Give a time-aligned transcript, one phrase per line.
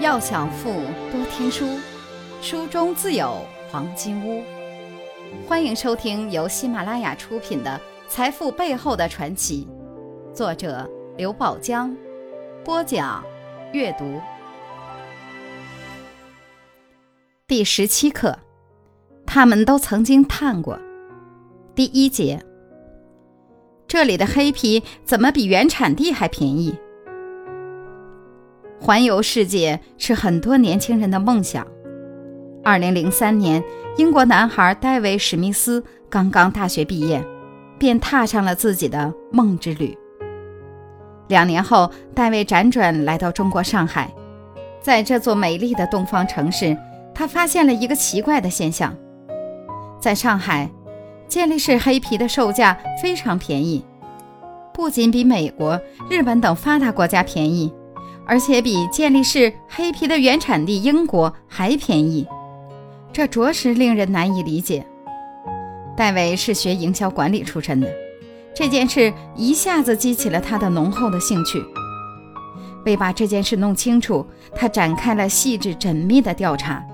[0.00, 0.70] 要想富，
[1.10, 1.66] 多听书，
[2.40, 4.44] 书中自有黄金屋。
[5.44, 9.66] 欢迎收听由喜马拉雅出品的《财富背后的传奇》，
[10.32, 11.92] 作者刘宝江，
[12.64, 13.24] 播讲
[13.72, 14.20] 阅读。
[17.48, 18.38] 第十七课，
[19.26, 20.78] 他们都曾经探过。
[21.74, 22.40] 第一节，
[23.88, 26.78] 这里的黑皮怎么比原产地还便宜？
[28.80, 31.66] 环游世界是很多年轻人的梦想。
[32.62, 33.62] 二零零三年，
[33.96, 37.24] 英国男孩戴维·史密斯刚刚大学毕业，
[37.78, 39.96] 便踏上了自己的梦之旅。
[41.26, 44.14] 两年后，戴维辗转来到中国上海，
[44.80, 46.76] 在这座美丽的东方城市，
[47.12, 48.94] 他发现了一个奇怪的现象：
[49.98, 50.70] 在上海，
[51.26, 53.84] 健力士黑皮的售价非常便宜，
[54.72, 57.72] 不仅比美国、日本等发达国家便宜。
[58.28, 62.26] 而且比健力士黑皮的原产地英国还便宜，
[63.10, 64.86] 这着实令人难以理解。
[65.96, 67.90] 戴维是学营销管理出身的，
[68.54, 71.64] 这件事一下子激起了他的浓厚的兴趣。
[72.84, 76.84] 为把这件事弄清楚，他展开了细致缜密的调查。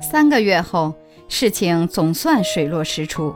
[0.00, 0.94] 三个月后，
[1.28, 3.34] 事情总算水落石出，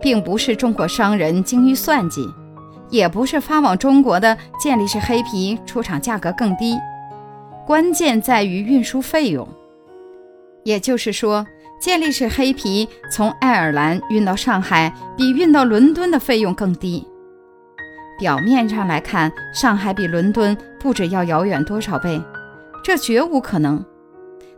[0.00, 2.28] 并不是中国商人精于算计。
[2.90, 6.76] 也不是发往中国的健力士黑皮出厂价格更低，
[7.66, 9.46] 关键在于运输费用。
[10.64, 11.46] 也就是说，
[11.80, 17.06] 健力士黑皮从爱尔兰运到上海比运到伦敦的费用更低。
[18.18, 22.20] 表面上来看，上海比伦敦不知要遥远多少倍，
[22.82, 23.84] 这绝无可能。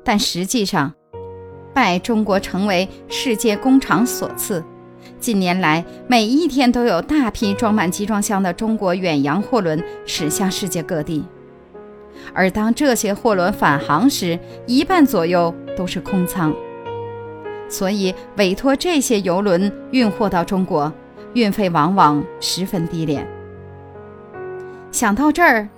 [0.03, 0.93] 但实际上，
[1.75, 4.65] 拜中国成为世界工厂所赐。
[5.19, 11.25] 近年来，每一天都有大批装满集装箱的中国远洋货轮驶向世界各地，
[12.33, 16.55] 而当这些货轮返航时，一半左右都是空舱。
[17.69, 20.93] 所以，委托这些游轮运货到中国，
[21.35, 23.27] 运费往往十分低廉。
[24.91, 25.69] 想到这儿，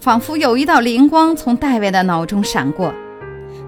[0.00, 2.92] 仿佛有一道灵光从戴维的脑中闪过，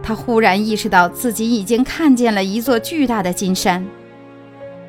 [0.02, 3.86] 他忽然意识到自己已经看见了一座巨大的金山。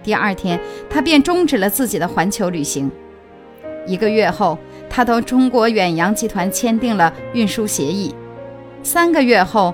[0.03, 2.89] 第二天，他便终止了自己的环球旅行。
[3.85, 4.57] 一个月后，
[4.89, 8.13] 他同中国远洋集团签订了运输协议。
[8.83, 9.73] 三个月后，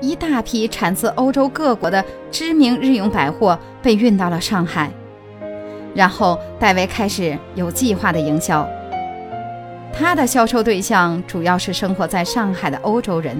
[0.00, 4.90] 一大批产自欧洲各国的知名日用百货被运到了上海。
[5.94, 8.68] 然后，戴维开始有计划的营销。
[9.92, 13.36] 他的销售对象主要是生活在上海的欧洲人。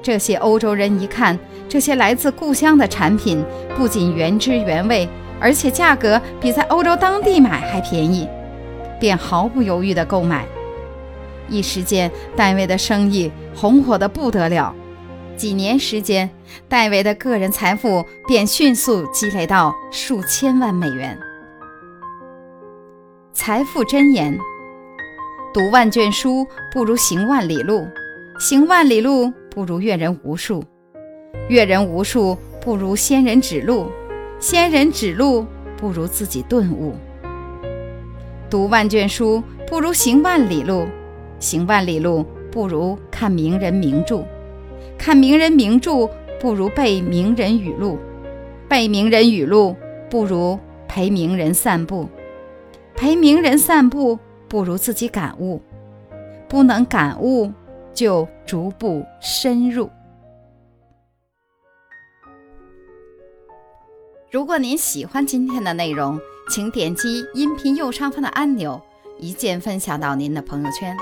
[0.00, 1.36] 这些欧洲人一看
[1.68, 3.42] 这些来自故乡的产品，
[3.74, 5.08] 不仅原汁原味。
[5.44, 8.26] 而且价格比在欧洲当地买还便宜，
[8.98, 10.46] 便毫不犹豫地购买。
[11.50, 14.74] 一时间，戴维的生意红火得不得了。
[15.36, 16.30] 几年时间，
[16.66, 21.18] 戴维的个人财富便迅速积累到数千万美元。
[23.34, 24.38] 财富箴言：
[25.52, 27.86] 读万卷书不如行万里路，
[28.38, 30.64] 行万里路不如阅人无数，
[31.50, 33.92] 阅人无数不如仙人指路。
[34.40, 35.46] 仙人指路
[35.76, 36.94] 不如自己顿悟，
[38.50, 40.86] 读万卷书不如行万里路，
[41.38, 44.22] 行万里路不如看名人名著，
[44.98, 46.08] 看名人名著
[46.38, 47.98] 不如背名人语录，
[48.68, 49.74] 背名人语录
[50.10, 52.06] 不如陪名人散步，
[52.94, 55.60] 陪名人散步不如自己感悟，
[56.48, 57.50] 不能感悟
[57.94, 59.88] 就逐步深入。
[64.34, 66.18] 如果您喜欢今天的内容，
[66.50, 68.82] 请点击音频右上方的按钮，
[69.16, 70.96] 一键分享到您的朋友圈。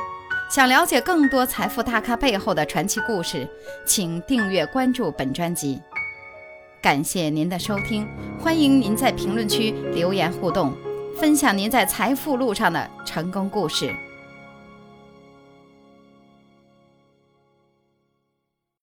[0.51, 3.49] 想了解更多财富大咖背后的传奇故事，
[3.87, 5.81] 请订阅关注本专辑。
[6.83, 8.07] 感谢您的收听，
[8.39, 10.77] 欢迎您在评论区留言互动，
[11.17, 13.91] 分享您在财富路上的成功故事。